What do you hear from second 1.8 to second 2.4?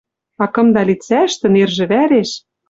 вӓреш